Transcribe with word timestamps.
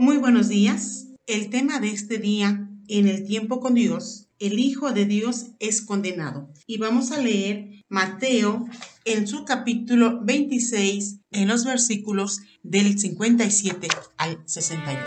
Muy 0.00 0.16
buenos 0.16 0.48
días. 0.48 1.08
El 1.26 1.50
tema 1.50 1.78
de 1.78 1.90
este 1.90 2.16
día, 2.16 2.70
en 2.88 3.06
el 3.06 3.26
tiempo 3.26 3.60
con 3.60 3.74
Dios, 3.74 4.28
el 4.38 4.58
Hijo 4.58 4.92
de 4.92 5.04
Dios 5.04 5.48
es 5.58 5.82
condenado. 5.82 6.50
Y 6.66 6.78
vamos 6.78 7.12
a 7.12 7.20
leer 7.20 7.84
Mateo 7.90 8.66
en 9.04 9.26
su 9.26 9.44
capítulo 9.44 10.24
26, 10.24 11.18
en 11.32 11.48
los 11.48 11.66
versículos 11.66 12.40
del 12.62 12.98
57 12.98 13.88
al 14.16 14.42
68. 14.46 15.04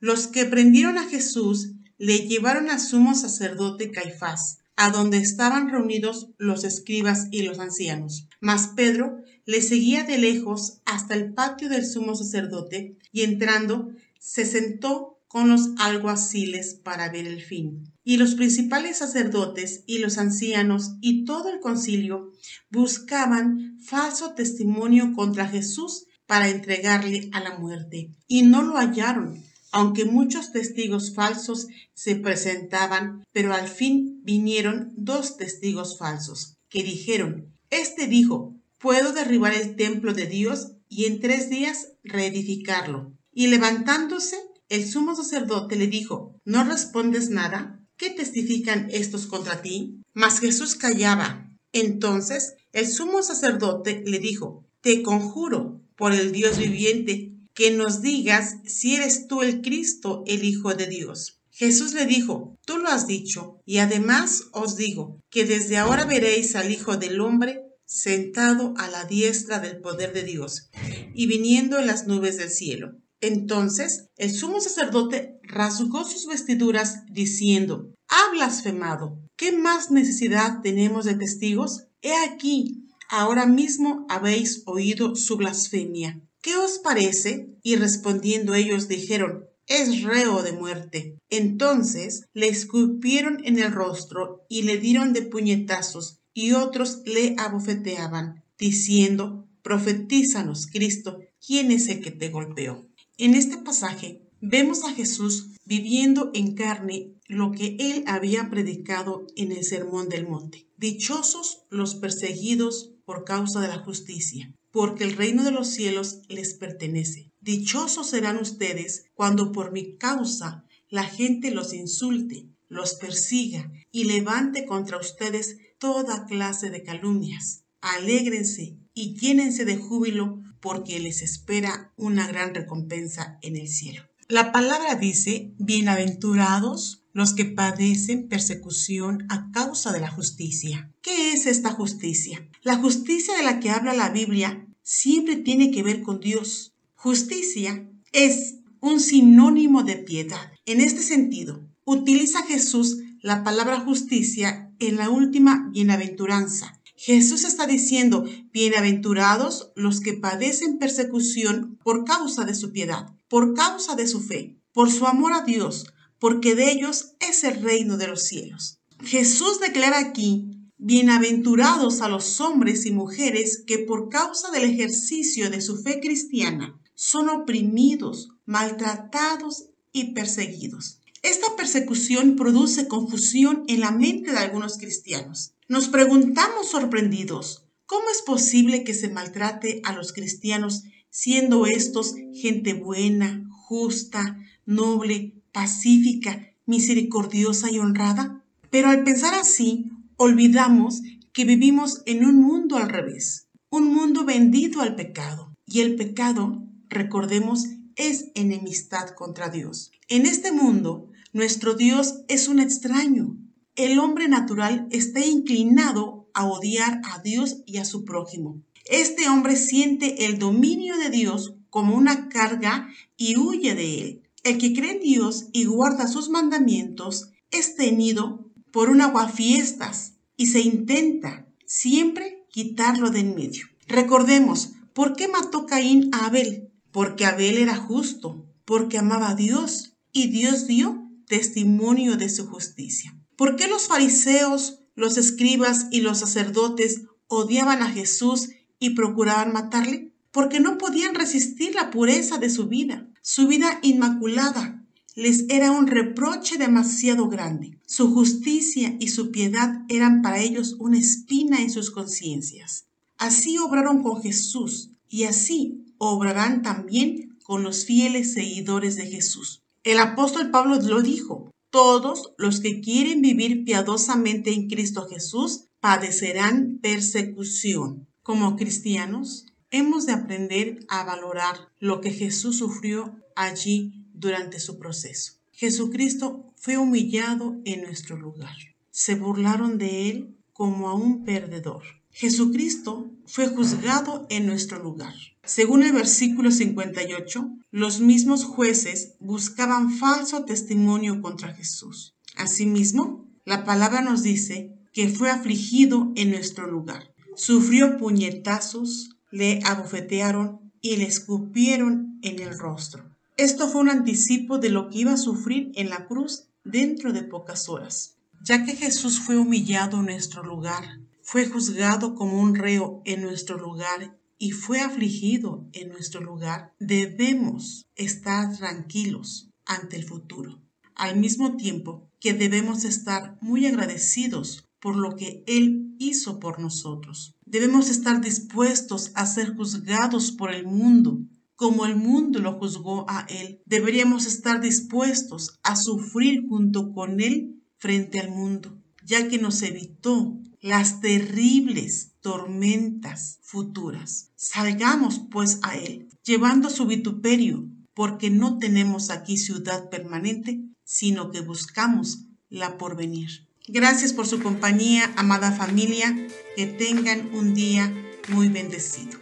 Los 0.00 0.26
que 0.26 0.46
prendieron 0.46 0.98
a 0.98 1.08
Jesús 1.08 1.74
le 1.96 2.26
llevaron 2.26 2.70
al 2.70 2.80
sumo 2.80 3.14
sacerdote 3.14 3.92
Caifás, 3.92 4.59
a 4.80 4.88
donde 4.88 5.18
estaban 5.18 5.68
reunidos 5.68 6.30
los 6.38 6.64
escribas 6.64 7.28
y 7.30 7.42
los 7.42 7.58
ancianos. 7.58 8.26
Mas 8.40 8.68
Pedro 8.68 9.22
le 9.44 9.60
seguía 9.60 10.04
de 10.04 10.16
lejos 10.16 10.80
hasta 10.86 11.12
el 11.12 11.34
patio 11.34 11.68
del 11.68 11.84
sumo 11.84 12.14
sacerdote 12.14 12.96
y 13.12 13.20
entrando 13.20 13.90
se 14.18 14.46
sentó 14.46 15.18
con 15.28 15.50
los 15.50 15.68
alguaciles 15.78 16.80
para 16.82 17.10
ver 17.10 17.26
el 17.26 17.42
fin. 17.42 17.92
Y 18.04 18.16
los 18.16 18.36
principales 18.36 18.96
sacerdotes 18.96 19.84
y 19.86 19.98
los 19.98 20.16
ancianos 20.16 20.92
y 21.02 21.26
todo 21.26 21.50
el 21.50 21.60
concilio 21.60 22.32
buscaban 22.70 23.78
falso 23.84 24.32
testimonio 24.32 25.12
contra 25.12 25.46
Jesús 25.46 26.06
para 26.24 26.48
entregarle 26.48 27.28
a 27.32 27.40
la 27.40 27.58
muerte, 27.58 28.12
y 28.26 28.42
no 28.44 28.62
lo 28.62 28.78
hallaron 28.78 29.42
aunque 29.72 30.04
muchos 30.04 30.52
testigos 30.52 31.14
falsos 31.14 31.66
se 31.94 32.16
presentaban, 32.16 33.24
pero 33.32 33.54
al 33.54 33.68
fin 33.68 34.20
vinieron 34.22 34.92
dos 34.96 35.36
testigos 35.36 35.98
falsos, 35.98 36.56
que 36.68 36.82
dijeron, 36.82 37.52
Este 37.70 38.06
dijo, 38.06 38.54
puedo 38.78 39.12
derribar 39.12 39.54
el 39.54 39.76
templo 39.76 40.12
de 40.12 40.26
Dios 40.26 40.72
y 40.88 41.04
en 41.04 41.20
tres 41.20 41.50
días 41.50 41.92
reedificarlo. 42.02 43.12
Y 43.32 43.46
levantándose, 43.46 44.36
el 44.68 44.88
sumo 44.88 45.14
sacerdote 45.14 45.76
le 45.76 45.86
dijo, 45.86 46.36
¿no 46.44 46.64
respondes 46.64 47.30
nada? 47.30 47.80
¿Qué 47.96 48.10
testifican 48.10 48.88
estos 48.90 49.26
contra 49.26 49.62
ti? 49.62 50.00
Mas 50.14 50.40
Jesús 50.40 50.74
callaba. 50.74 51.50
Entonces 51.72 52.54
el 52.72 52.86
sumo 52.86 53.22
sacerdote 53.22 54.02
le 54.06 54.18
dijo, 54.18 54.64
Te 54.80 55.02
conjuro 55.02 55.80
por 55.96 56.12
el 56.12 56.32
Dios 56.32 56.58
viviente 56.58 57.34
que 57.60 57.70
nos 57.70 58.00
digas 58.00 58.56
si 58.64 58.94
eres 58.94 59.26
tú 59.28 59.42
el 59.42 59.60
Cristo, 59.60 60.24
el 60.26 60.44
Hijo 60.44 60.72
de 60.72 60.86
Dios. 60.86 61.42
Jesús 61.50 61.92
le 61.92 62.06
dijo, 62.06 62.56
Tú 62.64 62.78
lo 62.78 62.88
has 62.88 63.06
dicho, 63.06 63.60
y 63.66 63.80
además 63.80 64.44
os 64.52 64.76
digo, 64.76 65.20
que 65.28 65.44
desde 65.44 65.76
ahora 65.76 66.06
veréis 66.06 66.56
al 66.56 66.70
Hijo 66.70 66.96
del 66.96 67.20
Hombre 67.20 67.60
sentado 67.84 68.72
a 68.78 68.88
la 68.88 69.04
diestra 69.04 69.58
del 69.58 69.78
poder 69.82 70.14
de 70.14 70.22
Dios, 70.22 70.70
y 71.14 71.26
viniendo 71.26 71.78
en 71.78 71.86
las 71.86 72.06
nubes 72.06 72.38
del 72.38 72.48
cielo. 72.48 72.92
Entonces 73.20 74.06
el 74.16 74.32
sumo 74.32 74.62
sacerdote 74.62 75.38
rasgó 75.42 76.04
sus 76.04 76.24
vestiduras, 76.24 77.04
diciendo, 77.12 77.92
Ha 78.08 78.30
blasfemado. 78.32 79.20
¿Qué 79.36 79.52
más 79.52 79.90
necesidad 79.90 80.62
tenemos 80.62 81.04
de 81.04 81.12
testigos? 81.12 81.88
He 82.00 82.14
aquí, 82.24 82.88
ahora 83.10 83.44
mismo 83.44 84.06
habéis 84.08 84.62
oído 84.64 85.14
su 85.14 85.36
blasfemia. 85.36 86.22
¿Qué 86.42 86.56
os 86.56 86.78
parece? 86.78 87.54
Y 87.62 87.76
respondiendo 87.76 88.54
ellos 88.54 88.88
dijeron, 88.88 89.44
es 89.66 90.02
reo 90.02 90.42
de 90.42 90.52
muerte. 90.52 91.18
Entonces 91.28 92.24
le 92.32 92.48
escupieron 92.48 93.40
en 93.44 93.58
el 93.58 93.72
rostro 93.72 94.44
y 94.48 94.62
le 94.62 94.78
dieron 94.78 95.12
de 95.12 95.22
puñetazos, 95.22 96.20
y 96.32 96.52
otros 96.52 97.02
le 97.04 97.36
abofeteaban, 97.38 98.42
diciendo, 98.58 99.48
profetízanos, 99.62 100.66
Cristo, 100.66 101.18
¿quién 101.44 101.70
es 101.70 101.88
el 101.88 102.00
que 102.00 102.10
te 102.10 102.30
golpeó? 102.30 102.88
En 103.18 103.34
este 103.34 103.58
pasaje 103.58 104.22
vemos 104.40 104.84
a 104.84 104.92
Jesús 104.92 105.50
viviendo 105.64 106.30
en 106.34 106.54
carne 106.54 107.14
lo 107.26 107.52
que 107.52 107.76
él 107.78 108.04
había 108.06 108.50
predicado 108.50 109.26
en 109.36 109.52
el 109.52 109.64
Sermón 109.64 110.08
del 110.08 110.26
Monte. 110.26 110.66
Dichosos 110.78 111.62
los 111.70 111.94
perseguidos 111.94 112.92
por 113.04 113.24
causa 113.24 113.60
de 113.60 113.68
la 113.68 113.78
justicia, 113.78 114.52
porque 114.70 115.04
el 115.04 115.16
reino 115.16 115.44
de 115.44 115.50
los 115.50 115.68
cielos 115.68 116.20
les 116.28 116.54
pertenece. 116.54 117.32
Dichosos 117.40 118.10
serán 118.10 118.38
ustedes 118.38 119.06
cuando 119.14 119.52
por 119.52 119.72
mi 119.72 119.96
causa 119.96 120.64
la 120.88 121.04
gente 121.04 121.50
los 121.50 121.72
insulte, 121.72 122.48
los 122.68 122.94
persiga 122.94 123.72
y 123.90 124.04
levante 124.04 124.66
contra 124.66 124.98
ustedes 124.98 125.58
toda 125.78 126.26
clase 126.26 126.70
de 126.70 126.82
calumnias. 126.82 127.64
Alégrense 127.80 128.76
y 128.94 129.14
llénense 129.14 129.64
de 129.64 129.76
júbilo 129.76 130.42
porque 130.60 131.00
les 131.00 131.22
espera 131.22 131.92
una 131.96 132.26
gran 132.26 132.54
recompensa 132.54 133.38
en 133.42 133.56
el 133.56 133.68
cielo. 133.68 134.02
La 134.28 134.52
palabra 134.52 134.94
dice, 134.94 135.54
bienaventurados 135.58 136.99
los 137.12 137.34
que 137.34 137.44
padecen 137.44 138.28
persecución 138.28 139.26
a 139.28 139.50
causa 139.52 139.92
de 139.92 140.00
la 140.00 140.10
justicia. 140.10 140.92
¿Qué 141.02 141.32
es 141.32 141.46
esta 141.46 141.70
justicia? 141.70 142.48
La 142.62 142.76
justicia 142.76 143.36
de 143.36 143.42
la 143.42 143.60
que 143.60 143.70
habla 143.70 143.92
la 143.92 144.10
Biblia 144.10 144.66
siempre 144.82 145.36
tiene 145.36 145.70
que 145.70 145.82
ver 145.82 146.02
con 146.02 146.20
Dios. 146.20 146.74
Justicia 146.94 147.88
es 148.12 148.56
un 148.80 149.00
sinónimo 149.00 149.82
de 149.82 149.96
piedad. 149.96 150.52
En 150.66 150.80
este 150.80 151.02
sentido, 151.02 151.66
utiliza 151.84 152.42
Jesús 152.42 152.98
la 153.22 153.44
palabra 153.44 153.80
justicia 153.80 154.72
en 154.78 154.96
la 154.96 155.10
última 155.10 155.68
bienaventuranza. 155.72 156.80
Jesús 156.96 157.44
está 157.44 157.66
diciendo, 157.66 158.24
bienaventurados 158.52 159.72
los 159.74 160.00
que 160.00 160.12
padecen 160.12 160.78
persecución 160.78 161.78
por 161.82 162.04
causa 162.04 162.44
de 162.44 162.54
su 162.54 162.72
piedad, 162.72 163.14
por 163.28 163.54
causa 163.54 163.96
de 163.96 164.06
su 164.06 164.20
fe, 164.20 164.58
por 164.72 164.90
su 164.90 165.06
amor 165.06 165.32
a 165.32 165.42
Dios, 165.42 165.86
porque 166.20 166.54
de 166.54 166.70
ellos 166.70 167.16
es 167.18 167.42
el 167.42 167.60
reino 167.60 167.96
de 167.96 168.06
los 168.06 168.22
cielos. 168.22 168.78
Jesús 169.02 169.58
declara 169.58 169.98
aquí 169.98 170.60
Bienaventurados 170.82 172.00
a 172.00 172.08
los 172.08 172.40
hombres 172.40 172.86
y 172.86 172.90
mujeres 172.90 173.62
que 173.66 173.80
por 173.80 174.08
causa 174.08 174.50
del 174.50 174.64
ejercicio 174.64 175.50
de 175.50 175.60
su 175.60 175.82
fe 175.82 176.00
cristiana 176.00 176.80
son 176.94 177.28
oprimidos, 177.28 178.30
maltratados 178.46 179.66
y 179.92 180.14
perseguidos. 180.14 181.00
Esta 181.22 181.54
persecución 181.54 182.34
produce 182.34 182.88
confusión 182.88 183.64
en 183.68 183.80
la 183.80 183.90
mente 183.90 184.32
de 184.32 184.38
algunos 184.38 184.78
cristianos. 184.78 185.52
Nos 185.68 185.88
preguntamos 185.88 186.70
sorprendidos, 186.70 187.66
¿cómo 187.84 188.08
es 188.10 188.22
posible 188.22 188.82
que 188.82 188.94
se 188.94 189.10
maltrate 189.10 189.82
a 189.84 189.92
los 189.92 190.14
cristianos 190.14 190.84
siendo 191.10 191.66
estos 191.66 192.14
gente 192.32 192.72
buena, 192.72 193.46
justa, 193.50 194.38
noble, 194.64 195.39
pacífica, 195.52 196.48
misericordiosa 196.66 197.70
y 197.70 197.78
honrada? 197.78 198.44
Pero 198.70 198.88
al 198.88 199.04
pensar 199.04 199.34
así, 199.34 199.90
olvidamos 200.16 201.02
que 201.32 201.44
vivimos 201.44 202.02
en 202.06 202.24
un 202.24 202.40
mundo 202.40 202.76
al 202.76 202.88
revés, 202.88 203.48
un 203.70 203.92
mundo 203.92 204.24
vendido 204.24 204.80
al 204.80 204.94
pecado. 204.94 205.54
Y 205.66 205.80
el 205.80 205.96
pecado, 205.96 206.62
recordemos, 206.88 207.66
es 207.96 208.30
enemistad 208.34 209.10
contra 209.10 209.50
Dios. 209.50 209.92
En 210.08 210.26
este 210.26 210.52
mundo, 210.52 211.10
nuestro 211.32 211.74
Dios 211.74 212.22
es 212.28 212.48
un 212.48 212.60
extraño. 212.60 213.36
El 213.76 213.98
hombre 213.98 214.28
natural 214.28 214.88
está 214.90 215.24
inclinado 215.24 216.28
a 216.34 216.46
odiar 216.46 217.00
a 217.04 217.20
Dios 217.20 217.62
y 217.66 217.78
a 217.78 217.84
su 217.84 218.04
prójimo. 218.04 218.60
Este 218.86 219.28
hombre 219.28 219.56
siente 219.56 220.26
el 220.26 220.38
dominio 220.38 220.96
de 220.96 221.10
Dios 221.10 221.54
como 221.70 221.94
una 221.94 222.28
carga 222.28 222.88
y 223.16 223.36
huye 223.36 223.74
de 223.74 224.00
él. 224.00 224.19
El 224.42 224.58
que 224.58 224.72
cree 224.72 224.92
en 224.92 225.00
Dios 225.00 225.46
y 225.52 225.64
guarda 225.64 226.06
sus 226.06 226.30
mandamientos 226.30 227.30
es 227.50 227.76
tenido 227.76 228.50
por 228.70 228.88
un 228.88 229.00
aguafiestas 229.00 230.14
y 230.36 230.46
se 230.46 230.60
intenta 230.60 231.46
siempre 231.66 232.46
quitarlo 232.50 233.10
de 233.10 233.20
en 233.20 233.34
medio. 233.34 233.66
Recordemos, 233.86 234.72
¿por 234.94 235.14
qué 235.14 235.28
mató 235.28 235.66
Caín 235.66 236.10
a 236.12 236.26
Abel? 236.26 236.72
Porque 236.90 237.26
Abel 237.26 237.58
era 237.58 237.76
justo, 237.76 238.46
porque 238.64 238.98
amaba 238.98 239.30
a 239.30 239.34
Dios 239.34 239.96
y 240.12 240.28
Dios 240.28 240.66
dio 240.66 241.08
testimonio 241.26 242.16
de 242.16 242.28
su 242.28 242.46
justicia. 242.46 243.16
¿Por 243.36 243.56
qué 243.56 243.68
los 243.68 243.88
fariseos, 243.88 244.80
los 244.94 245.16
escribas 245.16 245.86
y 245.90 246.00
los 246.00 246.18
sacerdotes 246.18 247.02
odiaban 247.28 247.82
a 247.82 247.90
Jesús 247.90 248.50
y 248.78 248.90
procuraban 248.90 249.52
matarle? 249.52 250.12
Porque 250.32 250.60
no 250.60 250.78
podían 250.78 251.14
resistir 251.14 251.74
la 251.74 251.90
pureza 251.90 252.38
de 252.38 252.50
su 252.50 252.68
vida, 252.68 253.08
su 253.22 253.46
vida 253.46 253.78
inmaculada, 253.82 254.80
les 255.16 255.46
era 255.48 255.72
un 255.72 255.86
reproche 255.86 256.56
demasiado 256.56 257.28
grande. 257.28 257.78
Su 257.86 258.14
justicia 258.14 258.96
y 259.00 259.08
su 259.08 259.30
piedad 259.30 259.82
eran 259.88 260.22
para 260.22 260.40
ellos 260.40 260.76
una 260.78 260.98
espina 260.98 261.60
en 261.60 261.70
sus 261.70 261.90
conciencias. 261.90 262.86
Así 263.18 263.58
obraron 263.58 264.02
con 264.02 264.22
Jesús 264.22 264.90
y 265.08 265.24
así 265.24 265.84
obrarán 265.98 266.62
también 266.62 267.38
con 267.42 267.62
los 267.62 267.84
fieles 267.84 268.32
seguidores 268.32 268.96
de 268.96 269.06
Jesús. 269.06 269.62
El 269.82 269.98
apóstol 269.98 270.50
Pablo 270.50 270.76
lo 270.76 271.02
dijo, 271.02 271.50
todos 271.70 272.32
los 272.38 272.60
que 272.60 272.80
quieren 272.80 273.20
vivir 273.20 273.64
piadosamente 273.64 274.52
en 274.52 274.68
Cristo 274.68 275.06
Jesús 275.08 275.64
padecerán 275.80 276.78
persecución. 276.80 278.06
Como 278.22 278.56
cristianos, 278.56 279.46
hemos 279.70 280.06
de 280.06 280.12
aprender 280.12 280.84
a 280.88 281.04
valorar 281.04 281.68
lo 281.78 282.00
que 282.00 282.10
Jesús 282.10 282.58
sufrió 282.58 283.16
allí 283.36 284.06
durante 284.12 284.60
su 284.60 284.78
proceso. 284.78 285.34
Jesucristo 285.52 286.52
fue 286.56 286.78
humillado 286.78 287.56
en 287.64 287.82
nuestro 287.82 288.16
lugar. 288.16 288.56
Se 288.90 289.14
burlaron 289.14 289.78
de 289.78 290.10
él 290.10 290.36
como 290.52 290.88
a 290.88 290.94
un 290.94 291.24
perdedor. 291.24 291.82
Jesucristo 292.10 293.10
fue 293.26 293.48
juzgado 293.48 294.26
en 294.30 294.46
nuestro 294.46 294.82
lugar. 294.82 295.14
Según 295.44 295.82
el 295.82 295.92
versículo 295.92 296.50
58, 296.50 297.48
los 297.70 298.00
mismos 298.00 298.44
jueces 298.44 299.14
buscaban 299.20 299.90
falso 299.90 300.44
testimonio 300.44 301.22
contra 301.22 301.54
Jesús. 301.54 302.14
Asimismo, 302.36 303.28
la 303.44 303.64
palabra 303.64 304.02
nos 304.02 304.22
dice 304.22 304.76
que 304.92 305.08
fue 305.08 305.30
afligido 305.30 306.12
en 306.16 306.30
nuestro 306.30 306.66
lugar. 306.66 307.14
Sufrió 307.36 307.96
puñetazos, 307.96 309.16
le 309.30 309.60
abofetearon 309.64 310.72
y 310.80 310.96
le 310.96 311.04
escupieron 311.04 312.18
en 312.22 312.40
el 312.40 312.58
rostro. 312.58 313.04
Esto 313.36 313.68
fue 313.68 313.80
un 313.80 313.90
anticipo 313.90 314.58
de 314.58 314.70
lo 314.70 314.88
que 314.88 314.98
iba 314.98 315.12
a 315.12 315.16
sufrir 315.16 315.72
en 315.74 315.88
la 315.88 316.06
cruz 316.06 316.48
dentro 316.64 317.12
de 317.12 317.22
pocas 317.22 317.68
horas. 317.68 318.16
Ya 318.42 318.64
que 318.64 318.76
Jesús 318.76 319.20
fue 319.20 319.36
humillado 319.36 320.00
en 320.00 320.06
nuestro 320.06 320.42
lugar, 320.42 320.84
fue 321.22 321.46
juzgado 321.46 322.14
como 322.14 322.40
un 322.40 322.54
reo 322.54 323.02
en 323.04 323.22
nuestro 323.22 323.58
lugar 323.58 324.18
y 324.36 324.52
fue 324.52 324.80
afligido 324.80 325.68
en 325.72 325.90
nuestro 325.90 326.20
lugar, 326.22 326.74
debemos 326.80 327.86
estar 327.94 328.56
tranquilos 328.56 329.50
ante 329.66 329.96
el 329.96 330.04
futuro. 330.04 330.60
Al 330.94 331.18
mismo 331.18 331.56
tiempo 331.56 332.10
que 332.18 332.32
debemos 332.34 332.84
estar 332.84 333.38
muy 333.40 333.66
agradecidos 333.66 334.68
por 334.80 334.96
lo 334.96 335.14
que 335.14 335.44
Él 335.46 335.79
hizo 336.00 336.40
por 336.40 336.58
nosotros. 336.58 337.36
Debemos 337.44 337.90
estar 337.90 338.20
dispuestos 338.20 339.12
a 339.14 339.26
ser 339.26 339.54
juzgados 339.54 340.32
por 340.32 340.52
el 340.52 340.66
mundo, 340.66 341.20
como 341.54 341.84
el 341.84 341.94
mundo 341.94 342.40
lo 342.40 342.54
juzgó 342.54 343.04
a 343.08 343.26
Él. 343.28 343.60
Deberíamos 343.66 344.24
estar 344.26 344.62
dispuestos 344.62 345.60
a 345.62 345.76
sufrir 345.76 346.48
junto 346.48 346.92
con 346.92 347.20
Él 347.20 347.62
frente 347.76 348.18
al 348.18 348.30
mundo, 348.30 348.82
ya 349.04 349.28
que 349.28 349.38
nos 349.38 349.62
evitó 349.62 350.40
las 350.62 351.00
terribles 351.00 352.12
tormentas 352.20 353.38
futuras. 353.42 354.30
Salgamos 354.36 355.20
pues 355.30 355.60
a 355.62 355.76
Él, 355.76 356.08
llevando 356.24 356.70
su 356.70 356.86
vituperio, 356.86 357.68
porque 357.92 358.30
no 358.30 358.56
tenemos 358.56 359.10
aquí 359.10 359.36
ciudad 359.36 359.90
permanente, 359.90 360.64
sino 360.82 361.30
que 361.30 361.42
buscamos 361.42 362.24
la 362.48 362.78
porvenir. 362.78 363.49
Gracias 363.68 364.12
por 364.12 364.26
su 364.26 364.42
compañía, 364.42 365.12
amada 365.16 365.52
familia. 365.52 366.16
Que 366.56 366.66
tengan 366.66 367.30
un 367.32 367.54
día 367.54 367.92
muy 368.28 368.48
bendecido. 368.48 369.18